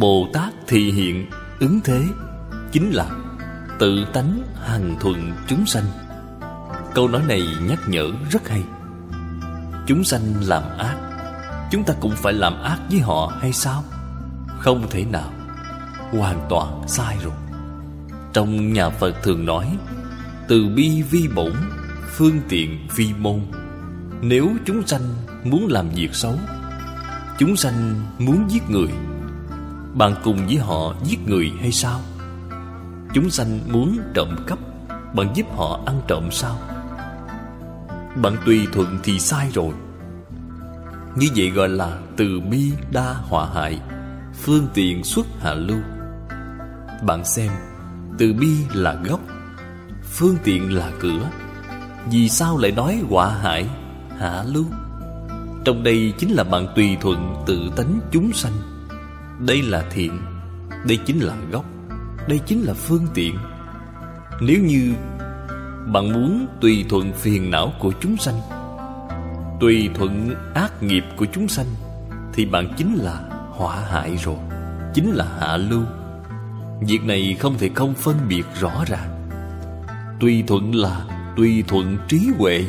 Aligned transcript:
Bồ 0.00 0.28
Tát 0.32 0.52
thị 0.66 0.92
hiện 0.92 1.26
ứng 1.58 1.80
thế, 1.84 2.02
Chính 2.72 2.90
là 2.90 3.10
tự 3.78 4.04
tánh 4.12 4.40
hằng 4.64 4.96
thuận 5.00 5.32
chúng 5.48 5.66
sanh. 5.66 5.84
Câu 6.94 7.08
nói 7.08 7.22
này 7.28 7.42
nhắc 7.68 7.78
nhở 7.88 8.10
rất 8.30 8.48
hay. 8.48 8.62
Chúng 9.86 10.04
sanh 10.04 10.22
làm 10.40 10.62
ác, 10.78 10.96
Chúng 11.70 11.84
ta 11.84 11.94
cũng 12.00 12.12
phải 12.16 12.32
làm 12.32 12.62
ác 12.62 12.78
với 12.90 13.00
họ 13.00 13.32
hay 13.40 13.52
sao? 13.52 13.84
Không 14.58 14.86
thể 14.90 15.04
nào, 15.04 15.32
Hoàn 16.10 16.46
toàn 16.48 16.82
sai 16.88 17.16
rồi. 17.22 17.34
Trong 18.32 18.72
nhà 18.72 18.90
Phật 18.90 19.22
thường 19.22 19.46
nói, 19.46 19.76
Từ 20.48 20.68
bi 20.68 21.02
vi 21.02 21.28
bổn, 21.34 21.52
Phương 22.10 22.40
tiện 22.48 22.88
vi 22.96 23.12
môn. 23.18 23.40
Nếu 24.20 24.50
chúng 24.66 24.86
sanh 24.86 25.02
muốn 25.44 25.66
làm 25.66 25.88
việc 25.90 26.14
xấu, 26.14 26.34
Chúng 27.38 27.56
sanh 27.56 27.94
muốn 28.18 28.50
giết 28.50 28.70
người 28.70 28.88
bạn 29.94 30.14
cùng 30.24 30.46
với 30.46 30.56
họ 30.56 30.94
giết 31.04 31.18
người 31.26 31.52
hay 31.60 31.72
sao? 31.72 32.00
Chúng 33.14 33.30
sanh 33.30 33.58
muốn 33.72 33.98
trộm 34.14 34.28
cắp, 34.46 34.58
Bạn 35.14 35.32
giúp 35.34 35.46
họ 35.56 35.80
ăn 35.86 36.00
trộm 36.08 36.28
sao? 36.30 36.58
Bạn 38.16 38.36
tùy 38.46 38.66
thuận 38.72 38.98
thì 39.02 39.18
sai 39.18 39.50
rồi. 39.54 39.74
Như 41.16 41.28
vậy 41.36 41.50
gọi 41.50 41.68
là 41.68 41.98
từ 42.16 42.40
bi 42.40 42.72
đa 42.92 43.14
hòa 43.14 43.48
hại, 43.54 43.80
Phương 44.42 44.66
tiện 44.74 45.04
xuất 45.04 45.26
hạ 45.40 45.54
lưu. 45.54 45.78
Bạn 47.02 47.24
xem, 47.24 47.52
Từ 48.18 48.32
bi 48.32 48.56
là 48.72 48.94
gốc, 49.04 49.20
Phương 50.02 50.36
tiện 50.44 50.74
là 50.74 50.92
cửa. 51.00 51.30
Vì 52.10 52.28
sao 52.28 52.58
lại 52.58 52.72
nói 52.72 53.02
hòa 53.08 53.28
hại, 53.28 53.68
Hạ 54.18 54.44
lưu? 54.46 54.64
Trong 55.64 55.82
đây 55.82 56.12
chính 56.18 56.30
là 56.30 56.44
bạn 56.44 56.66
tùy 56.76 56.96
thuận 57.00 57.34
tự 57.46 57.70
tánh 57.76 58.00
chúng 58.10 58.32
sanh. 58.32 58.52
Đây 59.46 59.62
là 59.62 59.84
thiện, 59.90 60.20
Đây 60.86 60.98
chính 61.06 61.20
là 61.20 61.36
gốc, 61.50 61.64
Đây 62.28 62.40
chính 62.46 62.62
là 62.62 62.74
phương 62.74 63.06
tiện. 63.14 63.36
Nếu 64.40 64.58
như 64.62 64.94
bạn 65.86 66.12
muốn 66.12 66.46
tùy 66.60 66.84
thuận 66.88 67.12
phiền 67.12 67.50
não 67.50 67.72
của 67.78 67.92
chúng 68.00 68.16
sanh, 68.16 68.40
Tùy 69.60 69.90
thuận 69.94 70.34
ác 70.54 70.82
nghiệp 70.82 71.04
của 71.16 71.26
chúng 71.32 71.48
sanh, 71.48 71.66
Thì 72.32 72.46
bạn 72.46 72.74
chính 72.76 72.94
là 72.94 73.20
họa 73.50 73.76
hại 73.76 74.16
rồi, 74.16 74.36
Chính 74.94 75.10
là 75.10 75.26
hạ 75.40 75.56
lưu. 75.56 75.82
Việc 76.80 77.04
này 77.04 77.36
không 77.40 77.58
thể 77.58 77.70
không 77.74 77.94
phân 77.94 78.16
biệt 78.28 78.44
rõ 78.60 78.84
ràng. 78.86 79.28
Tùy 80.20 80.44
thuận 80.46 80.74
là 80.74 81.04
tùy 81.36 81.64
thuận 81.68 81.98
trí 82.08 82.28
huệ, 82.38 82.64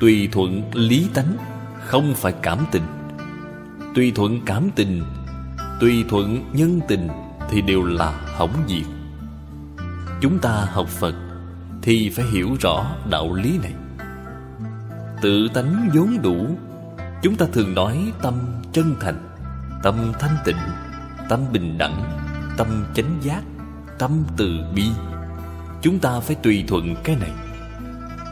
Tùy 0.00 0.28
thuận 0.32 0.62
lý 0.74 1.06
tánh, 1.14 1.36
Không 1.86 2.14
phải 2.14 2.32
cảm 2.42 2.58
tình. 2.70 2.82
Tùy 3.94 4.12
thuận 4.14 4.40
cảm 4.46 4.70
tình 4.76 5.02
Tùy 5.80 6.04
thuận 6.08 6.50
nhân 6.52 6.80
tình 6.88 7.08
Thì 7.50 7.62
đều 7.62 7.84
là 7.84 8.10
hỏng 8.36 8.54
diệt 8.68 8.86
Chúng 10.20 10.38
ta 10.38 10.50
học 10.50 10.88
Phật 10.88 11.14
thì 11.82 12.10
phải 12.10 12.24
hiểu 12.24 12.56
rõ 12.60 12.96
đạo 13.10 13.34
lý 13.34 13.58
này. 13.58 13.72
Tự 15.22 15.48
tánh 15.54 15.90
vốn 15.94 16.22
đủ, 16.22 16.56
chúng 17.22 17.36
ta 17.36 17.46
thường 17.52 17.74
nói 17.74 18.12
tâm 18.22 18.34
chân 18.72 18.94
thành, 19.00 19.28
tâm 19.82 20.12
thanh 20.18 20.36
tịnh, 20.44 20.56
tâm 21.28 21.40
bình 21.52 21.78
đẳng, 21.78 22.20
tâm 22.56 22.84
chánh 22.94 23.18
giác, 23.20 23.42
tâm 23.98 24.24
từ 24.36 24.58
bi. 24.74 24.88
Chúng 25.82 25.98
ta 25.98 26.20
phải 26.20 26.36
tùy 26.42 26.64
thuận 26.68 26.94
cái 27.04 27.16
này. 27.16 27.32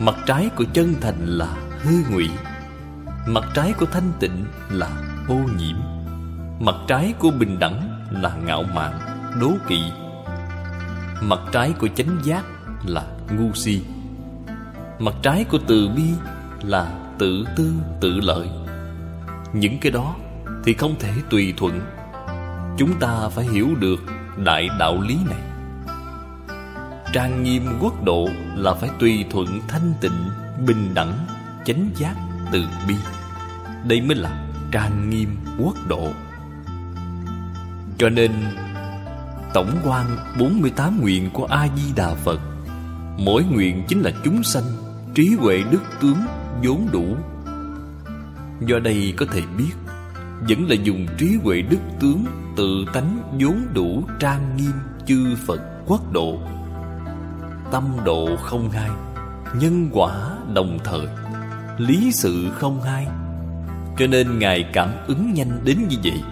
Mặt 0.00 0.14
trái 0.26 0.50
của 0.56 0.64
chân 0.72 0.94
thành 1.00 1.26
là 1.26 1.56
hư 1.82 1.92
ngụy, 2.10 2.30
mặt 3.26 3.44
trái 3.54 3.72
của 3.78 3.86
thanh 3.86 4.12
tịnh 4.20 4.44
là 4.70 4.88
ô 5.28 5.36
nhiễm 5.58 5.76
mặt 6.60 6.74
trái 6.86 7.14
của 7.18 7.30
bình 7.30 7.58
đẳng 7.58 8.06
là 8.10 8.36
ngạo 8.44 8.62
mạn, 8.62 8.92
đố 9.40 9.52
kỵ. 9.68 9.82
Mặt 11.22 11.38
trái 11.52 11.72
của 11.78 11.88
chánh 11.88 12.18
giác 12.22 12.44
là 12.86 13.04
ngu 13.30 13.52
si. 13.54 13.82
Mặt 14.98 15.14
trái 15.22 15.44
của 15.44 15.58
từ 15.66 15.88
bi 15.96 16.02
là 16.62 16.92
tự 17.18 17.44
tư 17.56 17.72
tự 18.00 18.20
lợi. 18.20 18.48
Những 19.52 19.78
cái 19.80 19.92
đó 19.92 20.16
thì 20.64 20.74
không 20.74 20.94
thể 21.00 21.12
tùy 21.30 21.54
thuận. 21.56 21.80
Chúng 22.78 23.00
ta 23.00 23.28
phải 23.28 23.44
hiểu 23.44 23.68
được 23.80 24.00
đại 24.36 24.68
đạo 24.78 25.00
lý 25.00 25.16
này. 25.30 25.40
Trang 27.12 27.42
nghiêm 27.42 27.62
quốc 27.80 28.04
độ 28.04 28.28
là 28.56 28.74
phải 28.74 28.90
tùy 28.98 29.24
thuận 29.30 29.60
thanh 29.68 29.92
tịnh, 30.00 30.28
bình 30.66 30.94
đẳng, 30.94 31.12
chánh 31.64 31.90
giác, 31.96 32.14
từ 32.52 32.64
bi. 32.88 32.94
Đây 33.84 34.00
mới 34.00 34.16
là 34.16 34.46
trang 34.72 35.10
nghiêm 35.10 35.36
quốc 35.58 35.74
độ 35.88 36.08
cho 37.98 38.08
nên, 38.08 38.32
tổng 39.54 39.76
quan 39.84 40.06
48 40.38 41.00
nguyện 41.00 41.30
của 41.32 41.44
a 41.44 41.68
di 41.76 41.92
đà 41.96 42.14
phật, 42.14 42.40
Mỗi 43.18 43.44
nguyện 43.44 43.84
chính 43.88 44.00
là 44.00 44.10
chúng 44.24 44.42
sanh, 44.42 44.64
Trí 45.14 45.36
huệ 45.40 45.62
đức 45.70 45.82
tướng, 46.00 46.18
vốn 46.64 46.88
đủ. 46.92 47.16
Do 48.60 48.78
đây 48.78 49.14
có 49.16 49.26
thể 49.32 49.40
biết, 49.58 49.72
Vẫn 50.48 50.68
là 50.68 50.74
dùng 50.74 51.06
trí 51.18 51.36
huệ 51.42 51.62
đức 51.62 51.80
tướng 52.00 52.24
Tự 52.56 52.84
tánh 52.92 53.38
vốn 53.40 53.66
đủ 53.74 54.02
trang 54.18 54.56
nghiêm 54.56 54.72
chư 55.06 55.34
Phật 55.46 55.60
quốc 55.86 56.12
độ. 56.12 56.38
Tâm 57.70 57.84
độ 58.04 58.36
không 58.36 58.70
hai, 58.70 58.90
Nhân 59.60 59.88
quả 59.92 60.36
đồng 60.54 60.78
thời, 60.84 61.06
Lý 61.78 62.12
sự 62.12 62.50
không 62.54 62.82
hai. 62.82 63.06
Cho 63.98 64.06
nên 64.06 64.38
Ngài 64.38 64.64
cảm 64.72 64.88
ứng 65.06 65.34
nhanh 65.34 65.60
đến 65.64 65.78
như 65.88 65.96
vậy. 66.04 66.22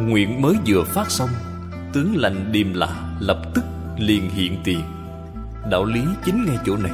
Nguyện 0.00 0.42
mới 0.42 0.56
vừa 0.66 0.84
phát 0.84 1.10
xong, 1.10 1.30
Tướng 1.92 2.16
lành 2.16 2.52
điềm 2.52 2.72
lạ 2.72 3.16
lập 3.20 3.42
tức 3.54 3.64
liền 3.98 4.30
hiện 4.30 4.60
tiền. 4.64 4.80
Đạo 5.70 5.84
lý 5.84 6.00
chính 6.24 6.44
ngay 6.44 6.58
chỗ 6.66 6.76
này. 6.76 6.92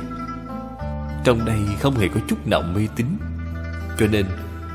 Trong 1.24 1.44
đây 1.44 1.58
không 1.80 1.96
hề 1.96 2.08
có 2.08 2.20
chút 2.28 2.46
nào 2.46 2.62
mê 2.62 2.88
tín, 2.96 3.06
Cho 3.98 4.06
nên 4.06 4.26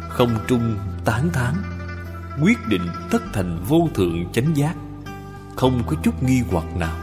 không 0.09 0.35
trung 0.47 0.77
tán 1.05 1.29
thán, 1.33 1.53
Quyết 2.41 2.67
định 2.67 2.81
tất 3.11 3.23
thành 3.33 3.59
vô 3.67 3.89
thượng 3.93 4.31
chánh 4.33 4.57
giác, 4.57 4.75
Không 5.55 5.83
có 5.87 5.95
chút 6.03 6.23
nghi 6.23 6.41
hoặc 6.51 6.65
nào. 6.77 6.97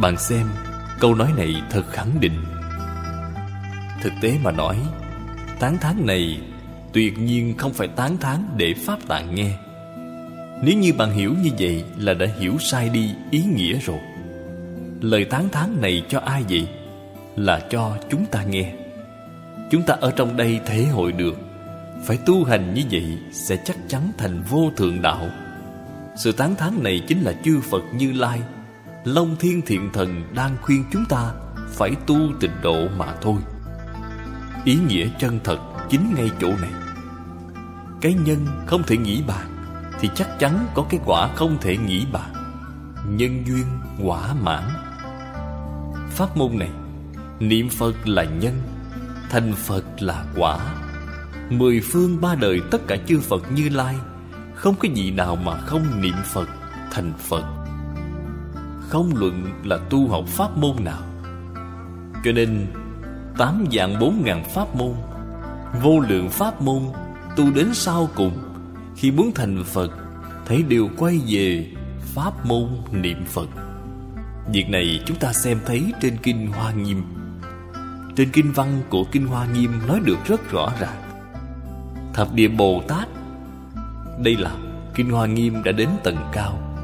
Bạn 0.00 0.16
xem, 0.16 0.46
câu 1.00 1.14
nói 1.14 1.32
này 1.36 1.62
thật 1.70 1.82
khẳng 1.92 2.20
định. 2.20 2.44
Thực 4.02 4.12
tế 4.20 4.38
mà 4.42 4.52
nói, 4.52 4.78
Tán 5.60 5.78
thán 5.80 6.06
này 6.06 6.40
tuyệt 6.92 7.18
nhiên 7.18 7.54
không 7.58 7.72
phải 7.72 7.88
tán 7.88 8.16
thán 8.16 8.48
để 8.56 8.74
Pháp 8.86 8.98
Tạng 9.08 9.34
nghe. 9.34 9.58
Nếu 10.62 10.78
như 10.78 10.92
bạn 10.92 11.12
hiểu 11.12 11.34
như 11.42 11.50
vậy 11.58 11.84
là 11.98 12.14
đã 12.14 12.26
hiểu 12.38 12.58
sai 12.58 12.88
đi 12.88 13.14
ý 13.30 13.42
nghĩa 13.42 13.78
rồi. 13.80 13.98
Lời 15.00 15.24
tán 15.24 15.48
thán 15.48 15.80
này 15.80 16.04
cho 16.08 16.20
ai 16.20 16.44
vậy? 16.48 16.68
Là 17.36 17.60
cho 17.70 17.96
chúng 18.10 18.26
ta 18.26 18.42
nghe. 18.42 18.72
Chúng 19.70 19.82
ta 19.82 19.94
ở 20.00 20.10
trong 20.10 20.36
đây 20.36 20.60
thể 20.66 20.84
hội 20.84 21.12
được. 21.12 21.38
Phải 22.04 22.18
tu 22.26 22.44
hành 22.44 22.74
như 22.74 22.82
vậy 22.90 23.18
Sẽ 23.32 23.56
chắc 23.64 23.76
chắn 23.88 24.10
thành 24.18 24.42
vô 24.50 24.70
thượng 24.76 25.02
đạo. 25.02 25.28
Sự 26.16 26.32
tán 26.32 26.54
thán 26.54 26.82
này 26.82 27.02
chính 27.08 27.22
là 27.22 27.32
chư 27.44 27.60
Phật 27.60 27.82
Như 27.94 28.12
Lai. 28.12 28.40
Long 29.04 29.36
Thiên 29.40 29.62
Thiện 29.66 29.90
Thần 29.92 30.22
đang 30.34 30.56
khuyên 30.62 30.84
chúng 30.92 31.04
ta 31.04 31.32
Phải 31.68 31.90
tu 32.06 32.16
tịnh 32.40 32.62
độ 32.62 32.88
mà 32.96 33.14
thôi. 33.20 33.36
Ý 34.64 34.78
nghĩa 34.88 35.08
chân 35.18 35.38
thật 35.44 35.58
chính 35.90 36.14
ngay 36.14 36.30
chỗ 36.40 36.48
này. 36.48 36.70
Cái 38.00 38.14
nhân 38.24 38.46
không 38.66 38.82
thể 38.82 38.96
nghĩ 38.96 39.22
bàn. 39.26 39.57
Thì 40.00 40.10
chắc 40.14 40.38
chắn 40.38 40.66
có 40.74 40.84
cái 40.90 41.00
quả 41.06 41.28
không 41.34 41.58
thể 41.60 41.76
nghĩ 41.76 42.06
bàn 42.12 42.32
Nhân 43.06 43.44
duyên 43.46 43.64
quả 44.04 44.34
mãn. 44.34 44.62
Pháp 46.10 46.36
môn 46.36 46.58
này, 46.58 46.70
Niệm 47.40 47.68
Phật 47.68 47.94
là 48.04 48.24
nhân, 48.24 48.62
Thành 49.30 49.52
Phật 49.52 49.84
là 49.98 50.24
quả. 50.36 50.58
Mười 51.50 51.80
phương 51.80 52.20
ba 52.20 52.34
đời 52.34 52.60
tất 52.70 52.86
cả 52.86 52.96
chư 53.06 53.20
Phật 53.20 53.52
như 53.52 53.68
Lai, 53.68 53.94
Không 54.54 54.74
có 54.74 54.88
gì 54.94 55.10
nào 55.10 55.36
mà 55.36 55.56
không 55.56 56.00
niệm 56.00 56.14
Phật, 56.24 56.48
thành 56.90 57.12
Phật. 57.18 57.44
Không 58.88 59.12
luận 59.16 59.46
là 59.64 59.78
tu 59.90 60.08
học 60.08 60.24
pháp 60.26 60.56
môn 60.56 60.84
nào. 60.84 61.02
Cho 62.24 62.32
nên, 62.32 62.66
Tám 63.38 63.64
dạng 63.72 63.98
bốn 63.98 64.22
ngàn 64.24 64.44
pháp 64.54 64.76
môn, 64.76 64.94
Vô 65.82 66.00
lượng 66.00 66.28
pháp 66.30 66.62
môn, 66.62 66.82
Tu 67.36 67.50
đến 67.50 67.74
sau 67.74 68.08
cùng 68.14 68.38
khi 68.98 69.10
muốn 69.10 69.32
thành 69.34 69.64
Phật 69.64 69.90
Thấy 70.46 70.62
đều 70.62 70.88
quay 70.96 71.20
về 71.28 71.66
Pháp 72.00 72.46
môn 72.46 72.68
niệm 72.92 73.24
Phật. 73.24 73.48
Việc 74.52 74.68
này 74.68 75.00
chúng 75.06 75.16
ta 75.16 75.32
xem 75.32 75.58
thấy 75.66 75.92
trên 76.00 76.16
Kinh 76.22 76.46
Hoa 76.46 76.72
Nghiêm. 76.72 77.02
Trên 78.16 78.30
Kinh 78.32 78.52
Văn 78.52 78.82
của 78.88 79.04
Kinh 79.12 79.26
Hoa 79.26 79.46
Nghiêm 79.46 79.72
nói 79.88 80.00
được 80.04 80.18
rất 80.26 80.50
rõ 80.50 80.72
ràng. 80.80 81.02
Thập 82.14 82.34
địa 82.34 82.48
Bồ 82.48 82.82
Tát 82.88 83.08
Đây 84.18 84.36
là 84.36 84.56
Kinh 84.94 85.10
Hoa 85.10 85.26
Nghiêm 85.26 85.62
đã 85.64 85.72
đến 85.72 85.88
tầng 86.04 86.18
cao. 86.32 86.76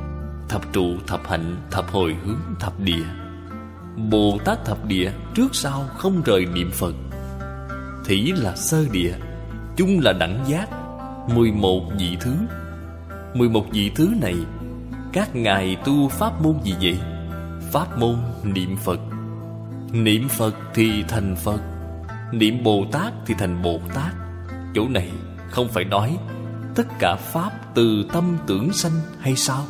Thập 0.49 0.73
trụ, 0.73 0.87
thập 1.07 1.29
hạnh, 1.29 1.57
thập 1.71 1.91
hồi 1.91 2.17
hướng, 2.25 2.41
thập 2.61 2.81
địa. 2.81 3.05
Bồ 3.97 4.39
Tát 4.45 4.65
thập 4.65 4.85
địa 4.85 5.13
trước 5.35 5.55
sau 5.55 5.89
không 5.99 6.23
rời 6.23 6.47
niệm 6.47 6.71
Phật. 6.71 6.95
Thỉ 8.05 8.33
là 8.33 8.57
sơ 8.57 8.85
địa 8.93 9.15
Chung 9.77 10.01
là 10.03 10.13
đẳng 10.13 10.45
giác 10.49 10.69
mười 11.29 11.53
một 11.53 11.82
vị 11.99 12.17
thứ. 12.21 12.35
11 13.35 13.65
vị 13.73 13.91
thứ 13.94 14.09
này, 14.21 14.37
Các 15.12 15.37
ngài 15.37 15.76
tu 15.85 16.09
pháp 16.09 16.43
môn 16.43 16.55
gì 16.62 16.75
vậy? 16.82 16.99
Pháp 17.73 17.99
môn 17.99 18.17
niệm 18.43 18.76
Phật. 18.76 19.00
Niệm 19.93 20.29
Phật 20.29 20.55
thì 20.75 21.05
thành 21.09 21.37
Phật, 21.37 21.61
Niệm 22.32 22.65
Bồ 22.65 22.85
Tát 22.93 23.12
thì 23.26 23.35
thành 23.38 23.62
Bồ 23.62 23.81
Tát. 23.94 24.12
Chỗ 24.75 24.88
này 24.88 25.11
không 25.50 25.69
phải 25.69 25.85
nói 25.85 26.17
Tất 26.75 26.87
cả 26.99 27.17
Pháp 27.17 27.50
từ 27.75 28.05
tâm 28.12 28.37
tưởng 28.47 28.73
sanh 28.73 28.93
hay 29.20 29.37
sao? 29.37 29.65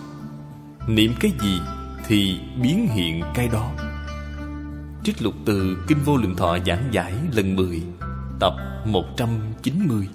Niệm 0.87 1.15
cái 1.21 1.33
gì 1.41 1.61
thì 2.07 2.41
biến 2.63 2.89
hiện 2.89 3.23
cái 3.35 3.49
đó. 3.49 3.71
Trích 5.05 5.23
lục 5.23 5.35
từ 5.45 5.85
Kinh 5.89 5.99
Vô 6.05 6.17
Lượng 6.17 6.37
Thọ 6.37 6.59
giảng 6.67 6.89
giải 6.91 7.13
lần 7.33 7.57
10 7.57 7.83
Tập 8.41 8.55
190 8.85 10.09